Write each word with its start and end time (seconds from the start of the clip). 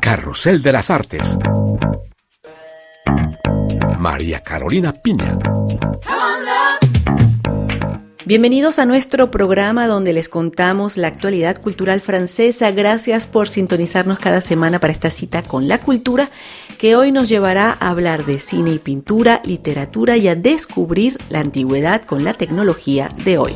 Carrusel 0.00 0.62
de 0.62 0.72
las 0.72 0.90
Artes. 0.90 1.38
María 3.98 4.40
Carolina 4.42 4.92
Piña. 4.92 5.38
Bienvenidos 8.24 8.80
a 8.80 8.86
nuestro 8.86 9.30
programa 9.30 9.86
donde 9.86 10.12
les 10.12 10.28
contamos 10.28 10.96
la 10.96 11.06
actualidad 11.06 11.60
cultural 11.60 12.00
francesa. 12.00 12.72
Gracias 12.72 13.26
por 13.26 13.48
sintonizarnos 13.48 14.18
cada 14.18 14.40
semana 14.40 14.80
para 14.80 14.92
esta 14.92 15.10
cita 15.10 15.42
con 15.42 15.68
la 15.68 15.78
cultura 15.78 16.30
que 16.78 16.96
hoy 16.96 17.12
nos 17.12 17.28
llevará 17.28 17.76
a 17.78 17.88
hablar 17.88 18.26
de 18.26 18.38
cine 18.38 18.72
y 18.72 18.78
pintura, 18.78 19.40
literatura 19.44 20.16
y 20.16 20.26
a 20.28 20.34
descubrir 20.34 21.18
la 21.30 21.40
antigüedad 21.40 22.02
con 22.02 22.24
la 22.24 22.34
tecnología 22.34 23.10
de 23.24 23.38
hoy. 23.38 23.52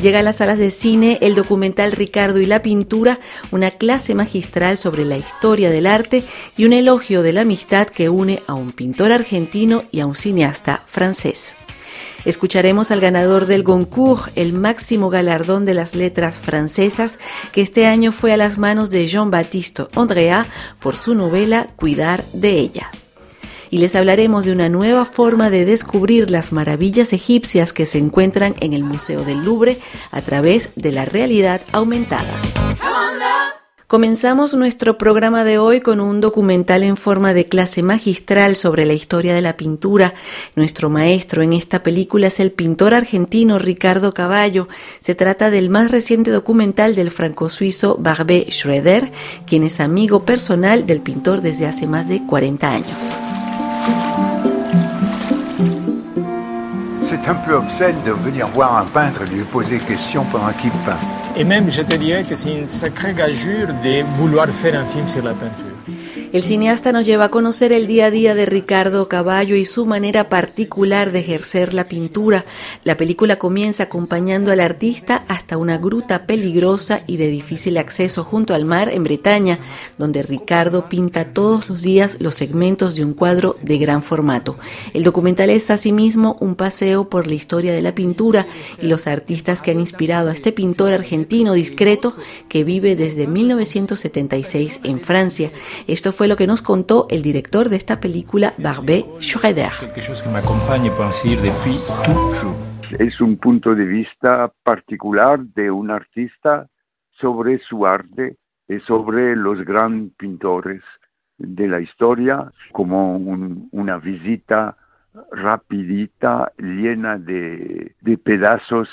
Llega 0.00 0.20
a 0.20 0.22
las 0.22 0.36
salas 0.36 0.56
de 0.56 0.70
cine 0.70 1.18
el 1.20 1.34
documental 1.34 1.92
Ricardo 1.92 2.40
y 2.40 2.46
la 2.46 2.62
pintura, 2.62 3.18
una 3.50 3.72
clase 3.72 4.14
magistral 4.14 4.78
sobre 4.78 5.04
la 5.04 5.18
historia 5.18 5.68
del 5.68 5.86
arte 5.86 6.24
y 6.56 6.64
un 6.64 6.72
elogio 6.72 7.22
de 7.22 7.34
la 7.34 7.42
amistad 7.42 7.86
que 7.86 8.08
une 8.08 8.42
a 8.46 8.54
un 8.54 8.72
pintor 8.72 9.12
argentino 9.12 9.84
y 9.90 10.00
a 10.00 10.06
un 10.06 10.14
cineasta 10.14 10.82
francés. 10.86 11.54
Escucharemos 12.24 12.90
al 12.90 13.00
ganador 13.00 13.44
del 13.44 13.62
Goncourt, 13.62 14.32
el 14.36 14.54
máximo 14.54 15.10
galardón 15.10 15.66
de 15.66 15.74
las 15.74 15.94
letras 15.94 16.38
francesas, 16.38 17.18
que 17.52 17.60
este 17.60 17.86
año 17.86 18.10
fue 18.10 18.32
a 18.32 18.38
las 18.38 18.56
manos 18.56 18.88
de 18.88 19.06
Jean-Baptiste 19.06 19.84
Andrea 19.96 20.46
por 20.80 20.96
su 20.96 21.14
novela 21.14 21.66
Cuidar 21.76 22.24
de 22.32 22.58
ella 22.58 22.90
y 23.70 23.78
les 23.78 23.94
hablaremos 23.94 24.44
de 24.44 24.52
una 24.52 24.68
nueva 24.68 25.04
forma 25.04 25.50
de 25.50 25.64
descubrir 25.64 26.30
las 26.30 26.52
maravillas 26.52 27.12
egipcias 27.12 27.72
que 27.72 27.86
se 27.86 27.98
encuentran 27.98 28.54
en 28.60 28.72
el 28.72 28.84
Museo 28.84 29.24
del 29.24 29.44
Louvre 29.44 29.78
a 30.10 30.22
través 30.22 30.72
de 30.76 30.92
la 30.92 31.04
realidad 31.04 31.62
aumentada. 31.72 32.40
Comenzamos 33.90 34.54
nuestro 34.54 34.98
programa 34.98 35.42
de 35.42 35.58
hoy 35.58 35.80
con 35.80 35.98
un 35.98 36.20
documental 36.20 36.84
en 36.84 36.96
forma 36.96 37.34
de 37.34 37.46
clase 37.46 37.82
magistral 37.82 38.54
sobre 38.54 38.86
la 38.86 38.92
historia 38.92 39.34
de 39.34 39.40
la 39.40 39.56
pintura. 39.56 40.14
Nuestro 40.54 40.90
maestro 40.90 41.42
en 41.42 41.52
esta 41.52 41.82
película 41.82 42.28
es 42.28 42.38
el 42.38 42.52
pintor 42.52 42.94
argentino 42.94 43.58
Ricardo 43.58 44.14
Caballo. 44.14 44.68
Se 45.00 45.16
trata 45.16 45.50
del 45.50 45.70
más 45.70 45.90
reciente 45.90 46.30
documental 46.30 46.94
del 46.94 47.10
franco-suizo 47.10 47.96
Barbé 47.98 48.46
Schroeder, 48.50 49.10
quien 49.44 49.64
es 49.64 49.80
amigo 49.80 50.24
personal 50.24 50.86
del 50.86 51.00
pintor 51.00 51.40
desde 51.40 51.66
hace 51.66 51.88
más 51.88 52.06
de 52.06 52.24
40 52.24 52.70
años. 52.70 53.39
C'est 57.02 57.28
un 57.28 57.34
peu 57.34 57.54
obscène 57.54 57.96
de 58.06 58.12
venir 58.12 58.46
voir 58.48 58.76
un 58.76 58.84
peintre 58.84 59.22
et 59.22 59.26
lui 59.26 59.42
poser 59.42 59.78
des 59.78 59.84
questions 59.84 60.24
pendant 60.30 60.52
qu'il 60.52 60.70
peint. 60.86 60.96
Et 61.36 61.44
même, 61.44 61.70
je 61.70 61.82
te 61.82 61.96
dirais 61.96 62.24
que 62.24 62.34
c'est 62.34 62.56
une 62.56 62.68
sacrée 62.68 63.14
gageure 63.14 63.68
de 63.68 64.02
vouloir 64.18 64.48
faire 64.48 64.80
un 64.80 64.84
film 64.84 65.08
sur 65.08 65.22
la 65.22 65.34
peinture. 65.34 65.69
El 66.32 66.44
cineasta 66.44 66.92
nos 66.92 67.06
lleva 67.06 67.24
a 67.24 67.30
conocer 67.30 67.72
el 67.72 67.88
día 67.88 68.06
a 68.06 68.10
día 68.12 68.36
de 68.36 68.46
Ricardo 68.46 69.08
Caballo 69.08 69.56
y 69.56 69.64
su 69.64 69.84
manera 69.84 70.28
particular 70.28 71.10
de 71.10 71.18
ejercer 71.18 71.74
la 71.74 71.88
pintura. 71.88 72.44
La 72.84 72.96
película 72.96 73.36
comienza 73.36 73.82
acompañando 73.82 74.52
al 74.52 74.60
artista 74.60 75.24
hasta 75.26 75.56
una 75.56 75.76
gruta 75.78 76.26
peligrosa 76.26 77.02
y 77.08 77.16
de 77.16 77.26
difícil 77.26 77.78
acceso 77.78 78.22
junto 78.22 78.54
al 78.54 78.64
mar 78.64 78.90
en 78.90 79.02
Bretaña, 79.02 79.58
donde 79.98 80.22
Ricardo 80.22 80.88
pinta 80.88 81.32
todos 81.32 81.68
los 81.68 81.82
días 81.82 82.18
los 82.20 82.36
segmentos 82.36 82.94
de 82.94 83.04
un 83.04 83.14
cuadro 83.14 83.56
de 83.60 83.78
gran 83.78 84.00
formato. 84.00 84.56
El 84.94 85.02
documental 85.02 85.50
es 85.50 85.68
asimismo 85.68 86.36
un 86.38 86.54
paseo 86.54 87.08
por 87.08 87.26
la 87.26 87.34
historia 87.34 87.72
de 87.72 87.82
la 87.82 87.96
pintura 87.96 88.46
y 88.80 88.86
los 88.86 89.08
artistas 89.08 89.62
que 89.62 89.72
han 89.72 89.80
inspirado 89.80 90.30
a 90.30 90.32
este 90.32 90.52
pintor 90.52 90.92
argentino 90.92 91.54
discreto 91.54 92.14
que 92.48 92.62
vive 92.62 92.94
desde 92.94 93.26
1976 93.26 94.82
en 94.84 95.00
Francia. 95.00 95.50
Esto 95.88 96.12
lo 96.28 96.36
que 96.36 96.46
nos 96.46 96.62
contó 96.62 97.06
el 97.10 97.22
director 97.22 97.68
de 97.68 97.76
esta 97.76 98.00
película, 98.00 98.52
Barbé 98.58 99.04
Schroeder. 99.20 99.72
Es 102.98 103.20
un 103.20 103.36
punto 103.36 103.74
de 103.74 103.84
vista 103.84 104.52
particular 104.62 105.40
de 105.40 105.70
un 105.70 105.90
artista 105.90 106.66
sobre 107.20 107.58
su 107.60 107.86
arte 107.86 108.36
y 108.68 108.78
sobre 108.80 109.36
los 109.36 109.64
grandes 109.64 110.12
pintores 110.16 110.82
de 111.38 111.68
la 111.68 111.80
historia, 111.80 112.52
como 112.72 113.16
una 113.16 113.98
visita 113.98 114.76
rapidita, 115.32 116.52
llena 116.58 117.18
de, 117.18 117.94
de 118.00 118.18
pedazos 118.18 118.88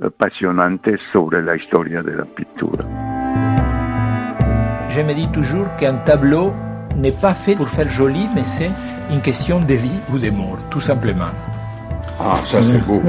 apasionantes 0.00 1.00
sobre 1.12 1.42
la 1.42 1.56
historia 1.56 2.02
de 2.02 2.16
la 2.16 2.24
pintura. 2.24 3.21
Je 4.94 5.00
me 5.00 5.14
dis 5.14 5.28
toujours 5.32 5.74
qu'un 5.78 5.94
tableau 5.94 6.52
n'est 6.96 7.12
pas 7.12 7.34
fait 7.34 7.56
pour 7.56 7.68
faire 7.68 7.88
joli, 7.88 8.26
mais 8.34 8.44
c'est 8.44 8.70
une 9.10 9.22
question 9.22 9.58
de 9.60 9.72
vie 9.72 9.98
ou 10.12 10.18
de 10.18 10.28
mort, 10.28 10.58
tout 10.70 10.82
simplement. 10.82 11.32
Ah, 12.20 12.34
ça 12.44 12.62
c'est 12.62 12.84
beau. 12.84 13.00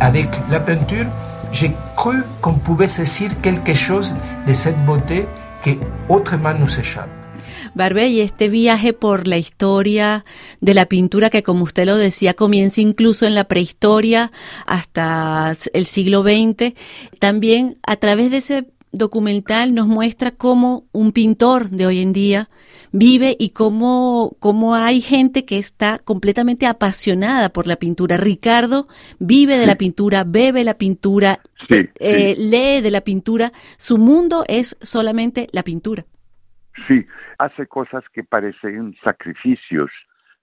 Avec 0.00 0.28
la 0.50 0.58
peinture, 0.58 1.06
j'ai 1.52 1.70
cru 1.96 2.24
qu'on 2.40 2.54
pouvait 2.54 2.88
saisir 2.88 3.30
quelque 3.40 3.74
chose 3.74 4.12
de 4.48 4.52
cette 4.52 4.84
beauté 4.84 5.26
que 5.62 5.70
autrement 6.08 6.54
nous 6.54 6.80
échappe. 6.80 7.10
Barbe, 7.74 8.08
y 8.08 8.20
este 8.20 8.48
viaje 8.48 8.92
por 8.92 9.28
la 9.28 9.38
historia 9.38 10.24
de 10.60 10.74
la 10.74 10.86
pintura 10.86 11.30
que, 11.30 11.44
como 11.44 11.62
usted 11.62 11.86
lo 11.86 11.96
decía, 11.96 12.34
comienza 12.34 12.80
incluso 12.80 13.24
en 13.24 13.36
la 13.36 13.44
prehistoria 13.44 14.32
hasta 14.66 15.52
el 15.72 15.86
siglo 15.86 16.22
XX, 16.22 16.74
también 17.20 17.76
a 17.86 17.96
través 17.96 18.30
de 18.32 18.38
ese 18.38 18.66
documental 18.92 19.74
nos 19.74 19.86
muestra 19.86 20.30
cómo 20.30 20.84
un 20.92 21.12
pintor 21.12 21.70
de 21.70 21.86
hoy 21.86 22.00
en 22.00 22.12
día 22.12 22.48
vive 22.92 23.36
y 23.38 23.50
cómo, 23.50 24.36
cómo 24.40 24.74
hay 24.74 25.00
gente 25.00 25.44
que 25.44 25.58
está 25.58 25.98
completamente 25.98 26.66
apasionada 26.66 27.50
por 27.50 27.66
la 27.66 27.76
pintura. 27.76 28.16
Ricardo 28.16 28.86
vive 29.18 29.58
de 29.58 29.66
la 29.66 29.76
pintura, 29.76 30.24
bebe 30.26 30.64
la 30.64 30.74
pintura, 30.74 31.40
eh, 31.68 32.34
lee 32.36 32.80
de 32.80 32.90
la 32.90 33.02
pintura. 33.02 33.52
Su 33.76 33.98
mundo 33.98 34.44
es 34.48 34.76
solamente 34.80 35.46
la 35.52 35.62
pintura. 35.62 36.04
Sí, 36.88 37.06
hace 37.38 37.66
cosas 37.66 38.04
que 38.12 38.24
parecen 38.24 38.96
sacrificios, 39.04 39.90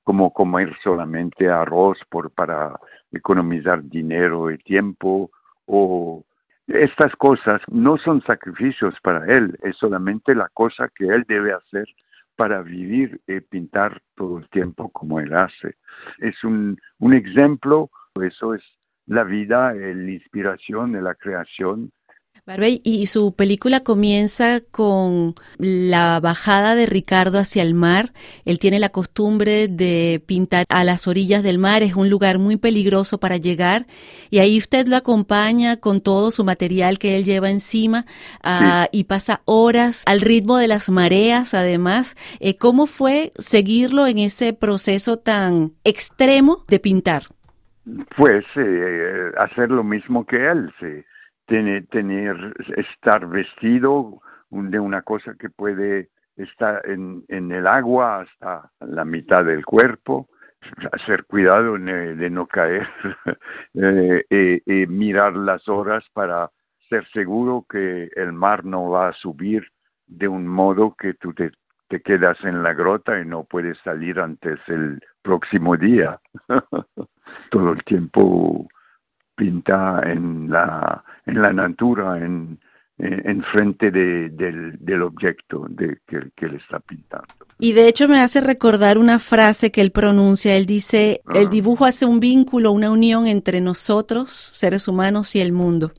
como 0.04 0.32
comer 0.32 0.74
solamente 0.84 1.50
arroz 1.50 1.98
por, 2.10 2.32
para 2.32 2.80
economizar 3.12 3.84
dinero 3.84 4.52
y 4.52 4.58
tiempo 4.60 5.32
o 5.66 6.24
estas 6.68 7.16
cosas 7.16 7.62
no 7.72 7.98
son 7.98 8.22
sacrificios 8.24 8.94
para 9.02 9.26
él, 9.26 9.58
es 9.64 9.76
solamente 9.78 10.36
la 10.36 10.50
cosa 10.50 10.90
que 10.94 11.06
él 11.08 11.24
debe 11.28 11.54
hacer 11.54 11.88
para 12.36 12.62
vivir 12.62 13.22
y 13.28 13.40
pintar 13.40 14.02
todo 14.16 14.38
el 14.38 14.50
tiempo 14.50 14.90
como 14.90 15.20
él 15.20 15.34
hace. 15.34 15.76
Es 16.20 16.44
un, 16.44 16.78
un 17.00 17.14
ejemplo, 17.14 17.90
eso 18.22 18.54
es 18.54 18.64
la 19.08 19.24
vida, 19.24 19.74
la 19.74 20.12
inspiración, 20.12 21.02
la 21.04 21.16
creación 21.16 21.92
Barbey, 22.46 22.82
y 22.84 23.08
su 23.08 23.36
película 23.36 23.82
comienza 23.82 24.60
con 24.72 25.36
la 25.58 26.20
bajada 26.20 26.76
de 26.76 26.86
Ricardo 26.86 27.40
hacia 27.40 27.64
el 27.64 27.74
mar. 27.74 28.12
Él 28.46 28.60
tiene 28.60 28.80
la 28.80 28.90
costumbre 28.90 29.68
de 29.68 30.22
pintar 30.26 30.66
a 30.70 30.84
las 30.84 31.08
orillas 31.08 31.44
del 31.44 31.58
mar, 31.58 31.84
es 31.84 31.96
un 31.96 32.10
lugar 32.10 32.40
muy 32.40 32.58
peligroso 32.58 33.20
para 33.20 33.38
llegar 33.38 33.86
y 34.30 34.40
ahí 34.40 34.58
usted 34.58 34.88
lo 34.88 34.96
acompaña 34.96 35.78
con 35.78 36.02
todo 36.02 36.32
su 36.32 36.44
material 36.44 37.00
que 37.00 37.16
él 37.16 37.24
lleva 37.24 37.50
encima 37.50 38.06
ah, 38.44 38.88
y 38.92 39.06
pasa 39.06 39.42
horas 39.46 40.04
al 40.06 40.22
ritmo 40.22 40.58
de 40.58 40.68
las 40.68 40.90
mareas 40.90 41.54
además. 41.54 42.16
Eh, 42.40 42.58
¿Cómo 42.58 42.88
fue 42.88 43.32
seguirlo 43.38 44.08
en 44.08 44.20
ese 44.20 44.54
proceso 44.54 45.18
tan 45.18 45.72
extremo 45.84 46.66
de 46.68 46.80
pintar? 46.80 47.24
Pues 48.18 48.44
eh, 48.56 49.32
hacer 49.38 49.70
lo 49.70 49.84
mismo 49.84 50.26
que 50.26 50.36
él, 50.36 50.74
sí 50.80 51.04
tener, 51.48 51.88
tener, 51.88 52.54
estar 52.76 53.28
vestido 53.28 54.22
de 54.50 54.80
una 54.80 55.02
cosa 55.02 55.36
que 55.40 55.50
puede 55.50 56.10
estar 56.36 56.82
en, 56.86 57.26
el 57.30 57.66
agua 57.66 58.22
hasta 58.22 58.72
la 58.82 59.04
mitad 59.04 59.44
del 59.44 59.66
cuerpo, 59.66 60.30
hacer 60.92 61.26
cuidado 61.26 61.78
de, 61.78 62.30
no 62.30 62.46
caer 62.48 62.88
eh, 63.74 64.62
y, 64.66 64.86
mirar 64.88 65.36
las 65.36 65.68
horas 65.68 66.06
para 66.14 66.52
ser 66.90 67.08
seguro 67.10 67.66
que 67.70 68.10
el 68.16 68.34
mar 68.34 68.64
no 68.64 68.90
va 68.90 69.10
a 69.10 69.14
subir 69.14 69.68
de 70.06 70.28
un 70.28 70.48
modo 70.48 70.96
que 70.96 71.16
tú 71.16 71.34
te, 71.34 71.52
te 71.90 72.02
quedas 72.02 72.38
en 72.44 72.64
la 72.64 72.74
grota 72.74 73.20
y 73.20 73.26
no 73.26 73.44
puedes 73.44 73.78
salir 73.80 74.20
antes 74.20 74.60
el 74.68 75.02
próximo 75.22 75.76
día. 75.76 76.20
Todo 77.52 77.74
el 77.74 77.84
tiempo 77.84 78.68
pinta 79.38 80.02
en 80.04 80.50
la, 80.50 81.04
en 81.26 81.42
la 81.42 81.54
natura, 81.54 82.18
en, 82.18 82.60
en 82.98 83.44
frente 83.44 83.92
de, 83.92 84.30
del, 84.30 84.84
del, 84.84 85.04
objeto 85.04 85.68
de, 85.70 86.00
que, 86.08 86.32
que, 86.36 86.48
él 86.48 86.56
está 86.56 86.80
pintando. 86.80 87.28
Y 87.60 87.74
de 87.74 87.88
hecho 87.88 88.08
me 88.08 88.20
hace 88.20 88.42
recordar 88.42 88.98
una 88.98 89.20
frase 89.20 89.72
que 89.72 89.82
él 89.82 89.92
pronuncia. 89.92 90.58
Él 90.58 90.66
dice, 90.66 91.22
el 91.34 91.48
ah. 91.48 91.50
dibujo 91.50 91.86
hace 91.86 92.06
un 92.06 92.20
vínculo, 92.20 92.72
una 92.72 92.90
unión 92.90 93.28
entre 93.28 93.62
nosotros, 93.62 94.52
seres 94.56 94.88
humanos, 94.88 95.36
y 95.36 95.42
el 95.42 95.54
mundo. 95.54 95.92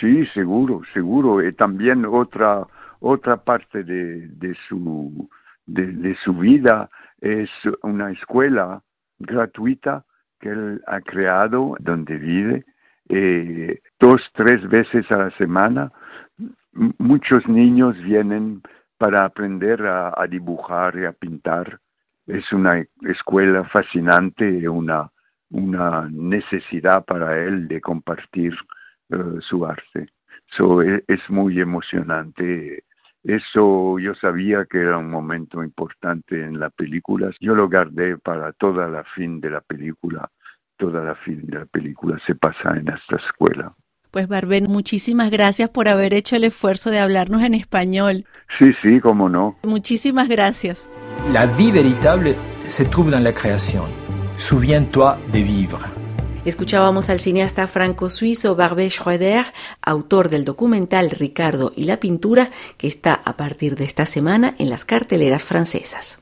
Sí, 0.00 0.24
seguro, 0.32 0.82
seguro. 0.94 1.46
Y 1.46 1.50
también 1.52 2.04
otra, 2.04 2.66
otra 3.00 3.36
parte 3.38 3.82
de, 3.82 4.28
de 4.28 4.56
su, 4.68 5.28
de, 5.66 6.16
su 6.24 6.34
vida 6.34 6.88
es 7.20 7.50
una 7.82 8.12
escuela 8.12 8.82
gratuita 9.18 10.04
que 10.40 10.50
él 10.50 10.82
ha 10.86 11.00
creado 11.00 11.76
donde 11.80 12.16
vive 12.16 12.64
eh, 13.08 13.80
dos, 13.98 14.20
tres 14.34 14.66
veces 14.68 15.10
a 15.10 15.16
la 15.18 15.30
semana. 15.32 15.92
muchos 16.98 17.46
niños 17.48 17.96
vienen 18.02 18.62
para 18.98 19.24
aprender 19.24 19.86
a, 19.86 20.26
dibujar 20.28 20.96
y 20.98 21.04
a 21.04 21.12
pintar. 21.12 21.80
Es 22.26 22.52
una 22.52 22.84
escuela 23.02 23.64
fascinante, 23.64 24.68
una, 24.68 25.10
una 25.50 26.08
necesidad 26.10 27.04
para 27.04 27.38
él 27.38 27.68
de 27.68 27.80
compartir 27.80 28.54
eh, 29.10 29.16
su 29.40 29.64
arte. 29.64 30.08
So, 30.56 30.82
es, 30.82 31.02
es 31.08 31.20
muy 31.30 31.60
emocionante 31.60 32.84
eso 33.28 33.98
yo 33.98 34.14
sabía 34.14 34.64
que 34.64 34.78
era 34.78 34.96
un 34.96 35.10
momento 35.10 35.62
importante 35.62 36.42
en 36.42 36.58
la 36.58 36.70
película. 36.70 37.30
Yo 37.40 37.54
lo 37.54 37.68
guardé 37.68 38.16
para 38.16 38.52
toda 38.52 38.88
la 38.88 39.04
fin 39.04 39.38
de 39.40 39.50
la 39.50 39.60
película. 39.60 40.30
Toda 40.78 41.04
la 41.04 41.14
fin 41.14 41.44
de 41.46 41.58
la 41.58 41.66
película 41.66 42.18
se 42.26 42.34
pasa 42.34 42.70
en 42.70 42.88
esta 42.88 43.16
escuela. 43.16 43.74
Pues 44.10 44.28
Barben, 44.28 44.64
muchísimas 44.68 45.30
gracias 45.30 45.68
por 45.68 45.88
haber 45.88 46.14
hecho 46.14 46.36
el 46.36 46.44
esfuerzo 46.44 46.90
de 46.90 47.00
hablarnos 47.00 47.42
en 47.42 47.52
español. 47.52 48.24
Sí, 48.58 48.72
sí, 48.80 49.00
cómo 49.00 49.28
no. 49.28 49.58
Muchísimas 49.62 50.30
gracias. 50.30 50.90
La 51.30 51.44
vie 51.44 51.70
véritable 51.70 52.34
se 52.62 52.86
trouve 52.86 53.10
dans 53.10 53.22
la 53.22 53.34
création. 53.34 53.84
Souviens-toi 54.36 55.18
de 55.30 55.42
vivre. 55.42 55.97
Escuchábamos 56.44 57.10
al 57.10 57.20
cineasta 57.20 57.66
franco-suizo 57.66 58.54
Barbé 58.54 58.88
Schroeder, 58.88 59.46
autor 59.82 60.28
del 60.28 60.44
documental 60.44 61.10
Ricardo 61.10 61.72
y 61.76 61.84
la 61.84 61.98
pintura, 62.00 62.50
que 62.78 62.86
está 62.86 63.14
a 63.24 63.36
partir 63.36 63.76
de 63.76 63.84
esta 63.84 64.06
semana 64.06 64.54
en 64.58 64.70
las 64.70 64.84
carteleras 64.84 65.44
francesas. 65.44 66.20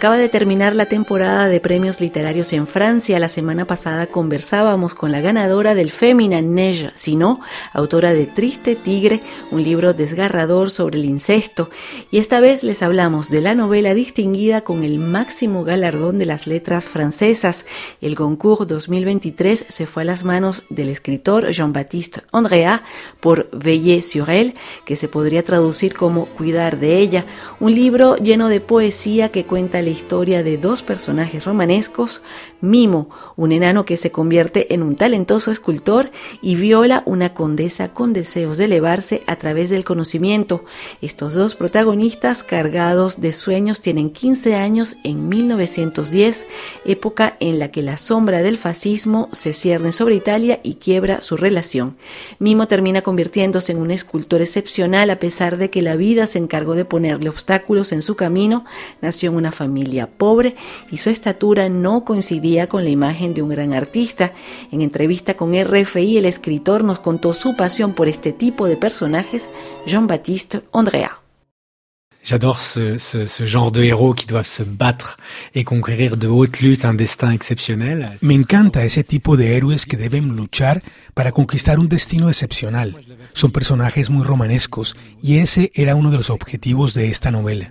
Acaba 0.00 0.16
de 0.16 0.30
terminar 0.30 0.74
la 0.74 0.86
temporada 0.86 1.46
de 1.46 1.60
premios 1.60 2.00
literarios 2.00 2.54
en 2.54 2.66
Francia. 2.66 3.18
La 3.18 3.28
semana 3.28 3.66
pasada 3.66 4.06
conversábamos 4.06 4.94
con 4.94 5.12
la 5.12 5.20
ganadora 5.20 5.74
del 5.74 5.90
Femina 5.90 6.40
Neige 6.40 6.88
Sino, 6.94 7.40
autora 7.74 8.14
de 8.14 8.24
Triste 8.24 8.76
Tigre, 8.76 9.20
un 9.50 9.62
libro 9.62 9.92
desgarrador 9.92 10.70
sobre 10.70 10.96
el 10.96 11.04
incesto. 11.04 11.68
Y 12.10 12.16
esta 12.16 12.40
vez 12.40 12.62
les 12.62 12.82
hablamos 12.82 13.28
de 13.28 13.42
la 13.42 13.54
novela 13.54 13.92
distinguida 13.92 14.62
con 14.62 14.84
el 14.84 14.98
máximo 14.98 15.64
galardón 15.64 16.18
de 16.18 16.24
las 16.24 16.46
letras 16.46 16.86
francesas. 16.86 17.66
El 18.00 18.14
Goncourt 18.14 18.66
2023 18.70 19.66
se 19.68 19.84
fue 19.84 20.04
a 20.04 20.06
las 20.06 20.24
manos 20.24 20.62
del 20.70 20.88
escritor 20.88 21.50
Jean-Baptiste 21.50 22.22
Andrea 22.32 22.84
por 23.20 23.50
Veiller 23.50 24.00
sur 24.00 24.30
elle, 24.30 24.54
que 24.86 24.96
se 24.96 25.08
podría 25.08 25.42
traducir 25.42 25.92
como 25.92 26.24
Cuidar 26.24 26.78
de 26.78 26.96
ella, 26.96 27.26
un 27.58 27.74
libro 27.74 28.16
lleno 28.16 28.48
de 28.48 28.62
poesía 28.62 29.30
que 29.30 29.44
cuenta 29.44 29.82
la 29.82 29.89
historia 29.90 30.42
de 30.42 30.58
dos 30.58 30.82
personajes 30.82 31.44
romanescos, 31.44 32.22
Mimo, 32.60 33.08
un 33.36 33.52
enano 33.52 33.84
que 33.84 33.96
se 33.96 34.10
convierte 34.10 34.74
en 34.74 34.82
un 34.82 34.96
talentoso 34.96 35.50
escultor, 35.50 36.10
y 36.42 36.54
Viola, 36.54 37.02
una 37.06 37.34
condesa 37.34 37.92
con 37.92 38.12
deseos 38.12 38.56
de 38.56 38.66
elevarse 38.66 39.22
a 39.26 39.36
través 39.36 39.70
del 39.70 39.84
conocimiento. 39.84 40.64
Estos 41.00 41.34
dos 41.34 41.54
protagonistas 41.54 42.42
cargados 42.42 43.20
de 43.20 43.32
sueños 43.32 43.80
tienen 43.80 44.10
15 44.10 44.54
años 44.54 44.96
en 45.04 45.28
1910, 45.28 46.46
época 46.84 47.36
en 47.40 47.58
la 47.58 47.70
que 47.70 47.82
la 47.82 47.96
sombra 47.96 48.42
del 48.42 48.56
fascismo 48.56 49.28
se 49.32 49.52
cierne 49.52 49.92
sobre 49.92 50.14
Italia 50.14 50.60
y 50.62 50.74
quiebra 50.74 51.20
su 51.20 51.36
relación. 51.36 51.96
Mimo 52.38 52.68
termina 52.68 53.02
convirtiéndose 53.02 53.72
en 53.72 53.78
un 53.78 53.90
escultor 53.90 54.42
excepcional 54.42 55.10
a 55.10 55.18
pesar 55.18 55.56
de 55.56 55.70
que 55.70 55.82
la 55.82 55.96
vida 55.96 56.26
se 56.26 56.38
encargó 56.38 56.74
de 56.74 56.84
ponerle 56.84 57.28
obstáculos 57.28 57.92
en 57.92 58.02
su 58.02 58.16
camino. 58.16 58.64
Nació 59.00 59.30
en 59.30 59.36
una 59.36 59.52
familia 59.52 59.79
pobre 60.06 60.54
y 60.90 60.98
su 60.98 61.10
estatura 61.10 61.68
no 61.68 62.04
coincidía 62.04 62.68
con 62.68 62.84
la 62.84 62.90
imagen 62.90 63.34
de 63.34 63.42
un 63.42 63.50
gran 63.50 63.72
artista. 63.72 64.32
En 64.70 64.82
entrevista 64.82 65.34
con 65.34 65.54
RFI, 65.54 66.18
el 66.18 66.26
escritor 66.26 66.84
nos 66.84 67.00
contó 67.00 67.32
su 67.32 67.56
pasión 67.56 67.94
por 67.94 68.08
este 68.08 68.32
tipo 68.32 68.66
de 68.66 68.76
personajes, 68.76 69.48
Jean-Baptiste 69.86 70.62
Andrea. 70.72 71.19
J'adore 72.22 72.60
ce, 72.60 72.98
genre 73.46 73.72
de 73.72 73.82
héros 73.82 74.14
qui 74.14 74.26
doivent 74.26 74.46
se 74.46 74.62
battre 74.62 75.16
et 75.54 75.64
conquérir 75.64 76.16
de 76.18 76.28
haute 76.28 76.60
lutte 76.60 76.84
un 76.84 76.92
destin 76.92 77.32
exceptionnel. 77.32 78.16
Me 78.20 78.34
encanta 78.34 78.84
ese 78.84 79.02
tipo 79.02 79.36
de 79.36 79.56
héroes 79.56 79.86
que 79.86 79.96
deben 79.96 80.36
luchar 80.36 80.82
para 81.14 81.32
conquistar 81.32 81.78
un 81.78 81.88
destino 81.88 82.28
excepcional. 82.28 82.94
Son 83.32 83.50
personajes 83.50 84.10
muy 84.10 84.22
romanescos 84.24 84.96
y 85.22 85.38
ese 85.38 85.72
era 85.74 85.94
uno 85.94 86.10
de 86.10 86.18
los 86.18 86.30
objetivos 86.30 86.92
de 86.92 87.08
esta 87.08 87.30
novela. 87.30 87.70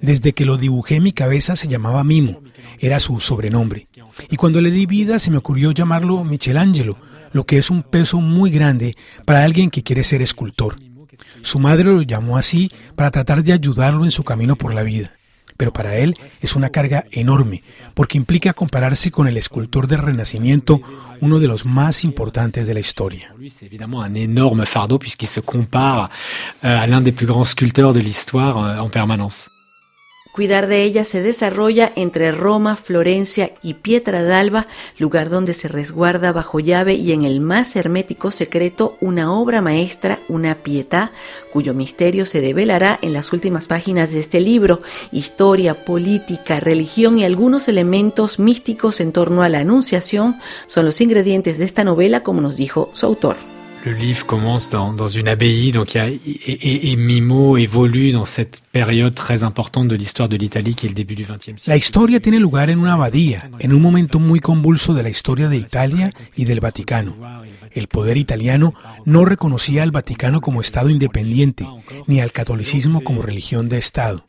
Desde 0.00 0.34
que 0.34 0.44
lo 0.44 0.58
dibujé 0.58 1.00
mi 1.00 1.12
cabeza 1.12 1.56
se 1.56 1.68
llamaba 1.68 2.04
Mimo, 2.04 2.42
era 2.78 3.00
su 3.00 3.18
sobrenombre. 3.18 3.86
Y 4.30 4.36
cuando 4.36 4.60
le 4.60 4.70
di 4.70 4.84
vida 4.84 5.18
se 5.18 5.30
me 5.30 5.38
ocurrió 5.38 5.72
llamarlo 5.72 6.22
Michelangelo, 6.22 6.98
lo 7.32 7.44
que 7.44 7.58
es 7.58 7.70
un 7.70 7.82
peso 7.82 8.20
muy 8.20 8.50
grande 8.50 8.96
para 9.24 9.42
alguien 9.44 9.70
que 9.70 9.82
quiere 9.82 10.04
ser 10.04 10.20
escultor. 10.20 10.76
Su 11.42 11.58
madre 11.58 11.84
lo 11.84 12.02
llamó 12.02 12.36
así 12.36 12.70
para 12.96 13.10
tratar 13.10 13.42
de 13.42 13.52
ayudarlo 13.52 14.04
en 14.04 14.10
su 14.10 14.24
camino 14.24 14.56
por 14.56 14.74
la 14.74 14.82
vida. 14.82 15.12
Pero 15.56 15.74
para 15.74 15.96
él 15.96 16.16
es 16.40 16.56
una 16.56 16.70
carga 16.70 17.04
enorme, 17.10 17.60
porque 17.92 18.16
implica 18.16 18.54
compararse 18.54 19.10
con 19.10 19.28
el 19.28 19.36
escultor 19.36 19.86
del 19.88 19.98
Renacimiento, 19.98 20.80
uno 21.20 21.38
de 21.38 21.48
los 21.48 21.66
más 21.66 22.02
importantes 22.02 22.66
de 22.66 22.72
la 22.72 22.80
historia. 22.80 23.34
Es 23.38 23.60
un 23.60 24.16
enorme 24.16 24.64
fardeau 24.64 24.98
puisqu'il 24.98 25.28
se 25.28 25.40
compare 25.40 26.08
euh, 26.64 26.78
à 26.78 26.86
l'un 26.86 27.02
des 27.02 27.12
plus 27.12 27.26
grands 27.26 27.44
sculpteurs 27.44 27.92
de 27.92 28.00
l'histoire 28.00 28.56
euh, 28.56 28.78
en 28.78 28.88
permanence. 28.88 29.50
Cuidar 30.32 30.68
de 30.68 30.84
ella 30.84 31.04
se 31.04 31.22
desarrolla 31.22 31.90
entre 31.96 32.30
Roma, 32.30 32.76
Florencia 32.76 33.50
y 33.62 33.74
Pietra 33.74 34.22
d'Alba, 34.22 34.68
lugar 34.96 35.28
donde 35.28 35.54
se 35.54 35.66
resguarda 35.66 36.32
bajo 36.32 36.60
llave 36.60 36.94
y 36.94 37.12
en 37.12 37.24
el 37.24 37.40
más 37.40 37.74
hermético 37.74 38.30
secreto 38.30 38.96
una 39.00 39.32
obra 39.32 39.60
maestra, 39.60 40.20
una 40.28 40.62
pietà, 40.62 41.10
cuyo 41.52 41.74
misterio 41.74 42.26
se 42.26 42.40
develará 42.40 42.96
en 43.02 43.12
las 43.12 43.32
últimas 43.32 43.66
páginas 43.66 44.12
de 44.12 44.20
este 44.20 44.40
libro. 44.40 44.80
Historia, 45.10 45.84
política, 45.84 46.60
religión 46.60 47.18
y 47.18 47.24
algunos 47.24 47.66
elementos 47.66 48.38
místicos 48.38 49.00
en 49.00 49.10
torno 49.10 49.42
a 49.42 49.48
la 49.48 49.58
Anunciación 49.58 50.36
son 50.68 50.86
los 50.86 51.00
ingredientes 51.00 51.58
de 51.58 51.64
esta 51.64 51.82
novela, 51.82 52.22
como 52.22 52.40
nos 52.40 52.56
dijo 52.56 52.90
su 52.92 53.06
autor. 53.06 53.49
Le 53.84 53.92
livre 53.92 54.26
commence 54.26 54.68
dans, 54.68 55.08
une 55.08 55.28
abbaye, 55.28 55.68
il 55.68 55.74
y 55.74 55.98
a, 55.98 56.06
et, 56.08 56.96
Mimo 56.96 57.56
évolue 57.56 58.12
dans 58.12 58.26
cette 58.26 58.62
période 58.72 59.14
très 59.14 59.42
importante 59.42 59.88
de 59.88 59.96
l'histoire 59.96 60.28
de 60.28 60.36
l'Italie 60.36 60.74
qui 60.74 60.86
est 60.86 60.90
le 60.90 60.94
début 60.94 61.14
du 61.14 61.22
XXe 61.22 61.40
siècle. 61.40 61.62
La 61.66 61.76
historia 61.76 62.20
tiene 62.20 62.38
lugar 62.38 62.68
en 62.70 62.78
una 62.78 62.94
abadía, 62.94 63.50
en 63.58 63.72
un 63.72 63.80
momento 63.80 64.18
muy 64.18 64.40
convulso 64.40 64.92
de 64.92 65.02
la 65.02 65.08
historia 65.08 65.48
de 65.48 65.56
Italia 65.56 66.10
y 66.36 66.44
del 66.44 66.60
Vaticano. 66.60 67.16
El 67.72 67.86
poder 67.86 68.16
italiano 68.16 68.74
no 69.04 69.24
reconocía 69.24 69.82
al 69.82 69.92
Vaticano 69.92 70.40
como 70.40 70.60
Estado 70.60 70.90
independiente, 70.90 71.66
ni 72.06 72.20
al 72.20 72.32
catolicismo 72.32 73.02
como 73.02 73.22
religión 73.22 73.68
de 73.68 73.78
Estado. 73.78 74.24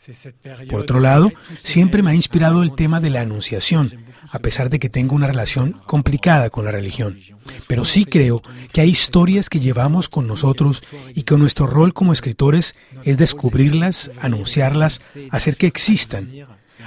Por 0.69 0.81
otro 0.81 0.99
lado, 0.99 1.31
siempre 1.63 2.03
me 2.03 2.11
ha 2.11 2.15
inspirado 2.15 2.63
el 2.63 2.73
tema 2.73 2.99
de 3.01 3.09
la 3.09 3.21
Anunciación, 3.21 3.91
a 4.31 4.39
pesar 4.39 4.69
de 4.69 4.79
que 4.79 4.89
tengo 4.89 5.15
una 5.15 5.27
relación 5.27 5.81
complicada 5.85 6.49
con 6.49 6.65
la 6.65 6.71
religión. 6.71 7.19
Pero 7.67 7.85
sí 7.85 8.05
creo 8.05 8.41
que 8.71 8.81
hay 8.81 8.89
historias 8.89 9.49
que 9.49 9.59
llevamos 9.59 10.09
con 10.09 10.27
nosotros 10.27 10.83
y 11.13 11.23
que 11.23 11.37
nuestro 11.37 11.67
rol 11.67 11.93
como 11.93 12.13
escritores 12.13 12.75
es 13.03 13.17
descubrirlas, 13.17 14.11
anunciarlas, 14.21 15.01
hacer 15.29 15.57
que 15.57 15.67
existan. 15.67 16.29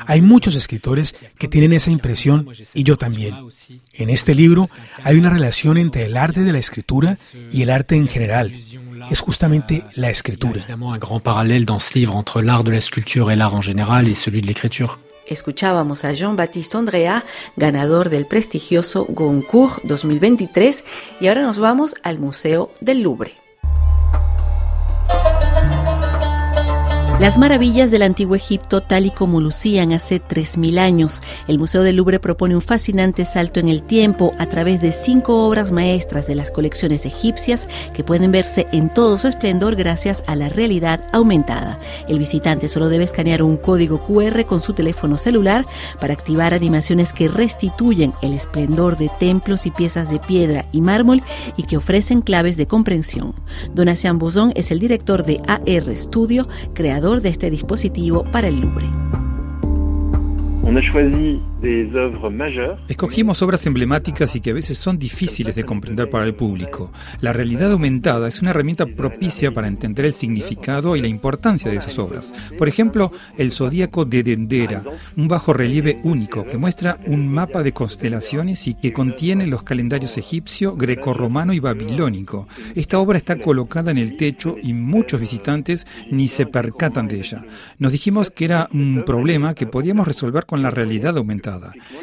Hay 0.06 0.22
muchos 0.22 0.56
escritores 0.56 1.14
que 1.38 1.48
tienen 1.48 1.72
esa 1.72 1.90
impresión 1.90 2.48
y 2.72 2.82
yo 2.82 2.96
también. 2.96 3.34
En 3.92 4.10
este 4.10 4.34
libro 4.34 4.66
hay 5.02 5.16
una 5.16 5.30
relación 5.30 5.76
entre 5.76 6.06
el 6.06 6.16
arte 6.16 6.40
de 6.40 6.52
la 6.52 6.58
escritura 6.58 7.16
y 7.52 7.62
el 7.62 7.70
arte 7.70 7.96
en 7.96 8.08
general. 8.08 8.56
Es 9.10 9.20
justamente 9.20 9.84
la 9.94 10.10
escritura. 10.10 10.64
Un 10.80 10.98
gran 10.98 11.20
parallèle 11.20 11.66
dans 11.66 11.80
ce 11.80 11.98
livre 11.98 12.16
entre 12.16 12.42
l'art 12.42 12.64
de 12.64 12.72
la 12.72 12.80
sculpture 12.80 13.30
et 13.30 13.36
l'art 13.36 13.54
en 13.54 13.62
général 13.62 14.08
et 14.08 14.14
celui 14.14 14.40
de 14.40 14.46
l'écriture. 14.46 14.98
Escuchábamos 15.26 16.04
a 16.04 16.12
Jean-Baptiste 16.12 16.76
Andrea, 16.76 17.24
ganador 17.56 18.10
del 18.10 18.26
prestigioso 18.26 19.06
Goncourt 19.08 19.82
2023, 19.84 20.84
y 21.20 21.28
ahora 21.28 21.42
nos 21.42 21.58
vamos 21.58 21.94
al 22.02 22.18
Museo 22.18 22.70
del 22.80 23.02
Louvre. 23.02 23.43
Las 27.20 27.38
maravillas 27.38 27.92
del 27.92 28.02
antiguo 28.02 28.34
Egipto 28.34 28.80
tal 28.80 29.06
y 29.06 29.10
como 29.10 29.40
lucían 29.40 29.92
hace 29.92 30.20
3.000 30.20 30.78
años. 30.78 31.22
El 31.46 31.60
Museo 31.60 31.84
del 31.84 31.96
Louvre 31.96 32.18
propone 32.18 32.56
un 32.56 32.60
fascinante 32.60 33.24
salto 33.24 33.60
en 33.60 33.68
el 33.68 33.84
tiempo 33.84 34.32
a 34.36 34.46
través 34.46 34.82
de 34.82 34.90
cinco 34.90 35.46
obras 35.46 35.70
maestras 35.70 36.26
de 36.26 36.34
las 36.34 36.50
colecciones 36.50 37.06
egipcias 37.06 37.68
que 37.94 38.02
pueden 38.02 38.32
verse 38.32 38.66
en 38.72 38.92
todo 38.92 39.16
su 39.16 39.28
esplendor 39.28 39.76
gracias 39.76 40.24
a 40.26 40.34
la 40.34 40.48
realidad 40.48 41.06
aumentada. 41.12 41.78
El 42.08 42.18
visitante 42.18 42.66
solo 42.66 42.88
debe 42.88 43.04
escanear 43.04 43.44
un 43.44 43.58
código 43.58 44.00
QR 44.00 44.44
con 44.44 44.60
su 44.60 44.72
teléfono 44.72 45.16
celular 45.16 45.64
para 46.00 46.14
activar 46.14 46.52
animaciones 46.52 47.12
que 47.12 47.28
restituyen 47.28 48.12
el 48.22 48.34
esplendor 48.34 48.96
de 48.96 49.08
templos 49.20 49.66
y 49.66 49.70
piezas 49.70 50.10
de 50.10 50.18
piedra 50.18 50.66
y 50.72 50.80
mármol 50.80 51.22
y 51.56 51.62
que 51.62 51.76
ofrecen 51.76 52.22
claves 52.22 52.56
de 52.56 52.66
comprensión. 52.66 53.36
Donatien 53.72 54.18
Bozón 54.18 54.52
es 54.56 54.72
el 54.72 54.80
director 54.80 55.24
de 55.24 55.40
AR 55.46 55.96
Studio, 55.96 56.48
creador 56.74 57.03
de 57.04 57.28
este 57.28 57.50
dispositivo 57.50 58.24
para 58.32 58.48
el 58.48 58.60
Louvre. 58.60 58.86
Escogimos 62.88 63.40
obras 63.40 63.64
emblemáticas 63.64 64.36
y 64.36 64.40
que 64.40 64.50
a 64.50 64.54
veces 64.54 64.76
son 64.76 64.98
difíciles 64.98 65.54
de 65.54 65.64
comprender 65.64 66.10
para 66.10 66.26
el 66.26 66.34
público. 66.34 66.92
La 67.22 67.32
realidad 67.32 67.72
aumentada 67.72 68.28
es 68.28 68.42
una 68.42 68.50
herramienta 68.50 68.84
propicia 68.84 69.50
para 69.50 69.68
entender 69.68 70.04
el 70.04 70.12
significado 70.12 70.94
y 70.94 71.00
la 71.00 71.08
importancia 71.08 71.70
de 71.70 71.78
esas 71.78 71.98
obras. 71.98 72.34
Por 72.58 72.68
ejemplo, 72.68 73.12
el 73.38 73.50
Zodíaco 73.50 74.04
de 74.04 74.22
Dendera, 74.22 74.84
un 75.16 75.26
bajo 75.26 75.54
relieve 75.54 76.00
único 76.02 76.44
que 76.44 76.58
muestra 76.58 76.98
un 77.06 77.32
mapa 77.32 77.62
de 77.62 77.72
constelaciones 77.72 78.66
y 78.68 78.74
que 78.74 78.92
contiene 78.92 79.46
los 79.46 79.62
calendarios 79.62 80.18
egipcio, 80.18 80.76
grecorromano 80.76 81.54
y 81.54 81.60
babilónico. 81.60 82.46
Esta 82.74 82.98
obra 82.98 83.16
está 83.16 83.36
colocada 83.36 83.90
en 83.90 83.98
el 83.98 84.18
techo 84.18 84.56
y 84.62 84.74
muchos 84.74 85.18
visitantes 85.18 85.86
ni 86.10 86.28
se 86.28 86.44
percatan 86.44 87.08
de 87.08 87.20
ella. 87.20 87.44
Nos 87.78 87.92
dijimos 87.92 88.30
que 88.30 88.44
era 88.44 88.68
un 88.72 89.02
problema 89.06 89.54
que 89.54 89.66
podíamos 89.66 90.06
resolver 90.06 90.44
con 90.44 90.62
la 90.62 90.70
realidad 90.70 91.16
aumentada. 91.16 91.53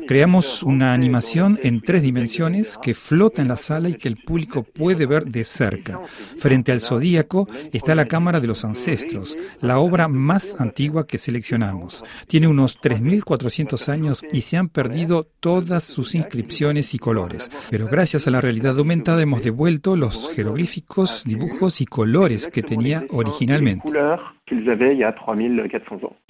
Creamos 0.07 0.63
una 0.63 0.93
animación 0.93 1.59
en 1.63 1.81
tres 1.81 2.01
dimensiones 2.01 2.77
que 2.81 2.93
flota 2.93 3.41
en 3.41 3.47
la 3.47 3.57
sala 3.57 3.89
y 3.89 3.95
que 3.95 4.07
el 4.07 4.17
público 4.17 4.63
puede 4.63 5.05
ver 5.05 5.25
de 5.25 5.43
cerca. 5.43 6.01
Frente 6.37 6.71
al 6.71 6.81
zodíaco 6.81 7.47
está 7.71 7.95
la 7.95 8.07
Cámara 8.07 8.39
de 8.39 8.47
los 8.47 8.65
Ancestros, 8.65 9.37
la 9.59 9.79
obra 9.79 10.07
más 10.07 10.59
antigua 10.59 11.07
que 11.07 11.17
seleccionamos. 11.17 12.03
Tiene 12.27 12.47
unos 12.47 12.79
3.400 12.79 13.89
años 13.89 14.21
y 14.31 14.41
se 14.41 14.57
han 14.57 14.69
perdido 14.69 15.27
todas 15.39 15.83
sus 15.83 16.15
inscripciones 16.15 16.93
y 16.93 16.99
colores. 16.99 17.49
Pero 17.69 17.87
gracias 17.87 18.27
a 18.27 18.31
la 18.31 18.41
realidad 18.41 18.77
aumentada 18.77 19.21
hemos 19.21 19.43
devuelto 19.43 19.95
los 19.95 20.29
jeroglíficos, 20.33 21.23
dibujos 21.25 21.81
y 21.81 21.85
colores 21.85 22.47
que 22.47 22.63
tenía 22.63 23.05
originalmente. 23.09 23.91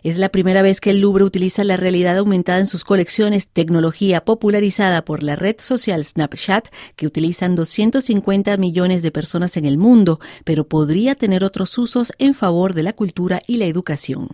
Es 0.03 0.17
la 0.17 0.29
primera 0.29 0.61
vez 0.61 0.79
que 0.79 0.91
el 0.91 1.01
Louvre 1.01 1.23
utiliza 1.23 1.63
la 1.63 1.77
realidad 1.77 2.17
aumentada 2.17 2.59
en 2.59 2.67
sus 2.67 2.83
colecciones, 2.83 3.47
tecnología 3.47 4.23
popularizada 4.23 5.03
por 5.03 5.23
la 5.23 5.35
red 5.35 5.55
social 5.59 6.05
Snapchat, 6.05 6.67
que 6.95 7.07
utilizan 7.07 7.55
250 7.55 8.55
millones 8.57 9.03
de 9.03 9.11
personas 9.11 9.57
en 9.57 9.65
el 9.65 9.77
mundo, 9.77 10.19
pero 10.45 10.67
podría 10.67 11.15
tener 11.15 11.43
otros 11.43 11.77
usos 11.77 12.13
en 12.19 12.33
favor 12.33 12.73
de 12.73 12.83
la 12.83 12.93
cultura 12.93 13.41
y 13.47 13.57
la 13.57 13.65
educación. 13.65 14.29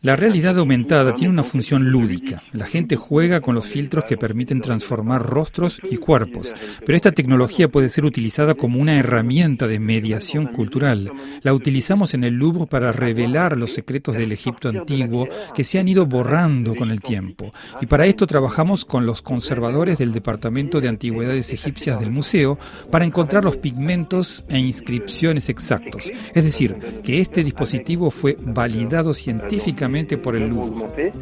La 0.00 0.16
realidad 0.16 0.58
aumentada 0.58 1.14
tiene 1.14 1.32
una 1.32 1.42
función 1.42 1.90
lúdica. 1.90 2.42
La 2.52 2.66
gente 2.66 2.96
juega 2.96 3.40
con 3.40 3.54
los 3.54 3.66
filtros 3.66 4.04
que 4.04 4.16
permiten 4.16 4.60
transformar 4.60 5.22
rostros 5.22 5.80
y 5.90 5.96
cuerpos, 5.96 6.54
pero 6.84 6.96
esta 6.96 7.12
tecnología 7.12 7.68
puede 7.68 7.88
ser 7.88 8.04
utilizada 8.04 8.54
como 8.54 8.80
una 8.80 8.98
herramienta 8.98 9.66
de 9.66 9.78
mediación 9.78 10.46
cultural. 10.46 11.10
La 11.42 11.54
utilizamos 11.54 12.14
en 12.14 12.24
el 12.24 12.34
Louvre 12.34 12.66
para 12.66 12.92
revelar 12.92 13.56
los 13.56 13.72
secretos 13.72 14.16
del 14.16 14.32
Egipto 14.32 14.68
antiguo 14.68 15.28
que 15.54 15.64
se 15.64 15.78
han 15.78 15.88
ido 15.88 16.06
borrando 16.06 16.74
con 16.74 16.90
el 16.90 17.00
tiempo. 17.00 17.50
Y 17.80 17.86
para 17.86 18.06
esto 18.06 18.26
trabajamos 18.26 18.84
con 18.84 19.06
los 19.06 19.22
conservadores 19.22 19.98
del 19.98 20.12
Departamento 20.12 20.80
de 20.80 20.88
Antigüedades 20.88 21.52
Egipcias 21.52 22.00
del 22.00 22.10
museo 22.10 22.58
para 22.90 23.04
encontrar 23.04 23.44
los 23.44 23.56
pigmentos 23.56 24.44
e 24.48 24.58
inscripciones 24.58 25.48
exactos. 25.48 26.10
Es 26.34 26.44
decir, 26.44 26.76
que 27.02 27.20
este 27.20 27.44
dispositivo 27.44 28.10
fue 28.10 28.36
validado 28.40 29.14
científicamente 29.14 30.16
por 30.18 30.36
el 30.36 30.48
Louvre. 30.48 31.12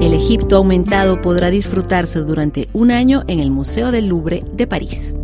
El 0.00 0.12
Egipto 0.12 0.56
aumentado 0.56 1.20
podrá 1.22 1.50
disfrutarse 1.50 2.20
durante 2.20 2.68
un 2.72 2.90
año 2.90 3.24
en 3.28 3.40
el 3.40 3.50
Museo 3.50 3.90
del 3.90 4.08
Louvre 4.08 4.44
de 4.52 4.66
París. 4.66 5.15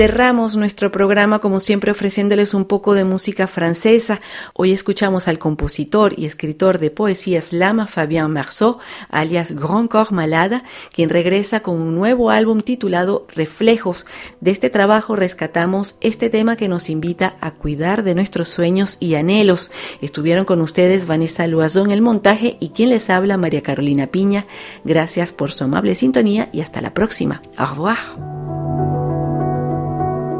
Cerramos 0.00 0.56
nuestro 0.56 0.90
programa 0.90 1.40
como 1.40 1.60
siempre 1.60 1.90
ofreciéndoles 1.90 2.54
un 2.54 2.64
poco 2.64 2.94
de 2.94 3.04
música 3.04 3.46
francesa. 3.46 4.18
Hoy 4.54 4.72
escuchamos 4.72 5.28
al 5.28 5.38
compositor 5.38 6.14
y 6.16 6.24
escritor 6.24 6.78
de 6.78 6.90
poesías 6.90 7.52
Lama 7.52 7.86
Fabien 7.86 8.30
Marceau, 8.30 8.78
alias 9.10 9.52
Grand 9.52 9.90
Corps 9.90 10.10
Malada, 10.10 10.64
quien 10.90 11.10
regresa 11.10 11.60
con 11.60 11.78
un 11.78 11.94
nuevo 11.94 12.30
álbum 12.30 12.62
titulado 12.62 13.26
Reflejos. 13.28 14.06
De 14.40 14.52
este 14.52 14.70
trabajo 14.70 15.16
rescatamos 15.16 15.96
este 16.00 16.30
tema 16.30 16.56
que 16.56 16.68
nos 16.68 16.88
invita 16.88 17.36
a 17.42 17.50
cuidar 17.50 18.02
de 18.02 18.14
nuestros 18.14 18.48
sueños 18.48 18.96
y 19.00 19.16
anhelos. 19.16 19.70
Estuvieron 20.00 20.46
con 20.46 20.62
ustedes 20.62 21.06
Vanessa 21.06 21.46
Loazón 21.46 21.88
en 21.88 21.92
el 21.92 22.00
montaje 22.00 22.56
y 22.58 22.70
quien 22.70 22.88
les 22.88 23.10
habla 23.10 23.36
María 23.36 23.62
Carolina 23.62 24.06
Piña. 24.06 24.46
Gracias 24.82 25.34
por 25.34 25.52
su 25.52 25.64
amable 25.64 25.94
sintonía 25.94 26.48
y 26.54 26.62
hasta 26.62 26.80
la 26.80 26.94
próxima. 26.94 27.42
Au 27.58 27.74
revoir. 27.74 28.39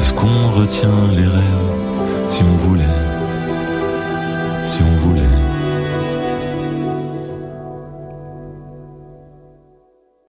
Est-ce 0.00 0.14
qu'on 0.14 0.48
retient 0.50 1.08
les 1.10 1.26
rêves 1.26 1.70
si 2.28 2.42
on 2.42 2.56
voulait 2.56 2.84
Si 4.66 4.78
on 4.82 4.96
voulait? 5.06 5.49